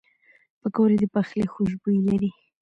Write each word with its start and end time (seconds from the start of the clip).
پکورې 0.61 0.95
د 0.99 1.03
پخلي 1.13 1.45
خوشبویي 1.53 2.01
لري 2.07 2.31